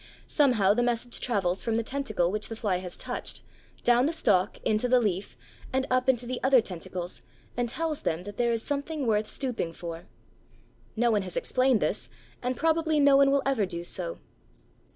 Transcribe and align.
Somehow 0.25 0.73
the 0.73 0.81
message 0.81 1.19
travels 1.19 1.63
from 1.63 1.77
the 1.77 1.83
tentacle 1.83 2.31
which 2.31 2.49
the 2.49 2.55
fly 2.55 2.77
has 2.77 2.97
touched, 2.97 3.43
down 3.83 4.07
the 4.07 4.11
stalk 4.11 4.57
into 4.65 4.87
the 4.87 4.99
leaf, 4.99 5.37
and 5.71 5.85
up 5.91 6.09
into 6.09 6.25
the 6.25 6.39
other 6.41 6.59
tentacles, 6.59 7.21
and 7.55 7.69
tells 7.69 8.01
them 8.01 8.23
that 8.23 8.37
there 8.37 8.51
is 8.51 8.63
something 8.63 9.05
worth 9.05 9.27
stooping 9.27 9.73
for. 9.73 10.07
No 10.95 11.11
one 11.11 11.21
has 11.21 11.37
explained 11.37 11.81
this, 11.81 12.09
and 12.41 12.57
probably 12.57 12.99
no 12.99 13.15
one 13.15 13.29
will 13.29 13.43
ever 13.45 13.67
do 13.67 13.83
so. 13.83 14.17